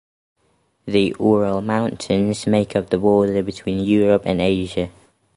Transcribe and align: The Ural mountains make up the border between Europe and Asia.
The 0.87 1.15
Ural 1.19 1.61
mountains 1.61 2.47
make 2.47 2.75
up 2.75 2.89
the 2.89 2.97
border 2.97 3.43
between 3.43 3.85
Europe 3.85 4.23
and 4.25 4.41
Asia. 4.41 4.89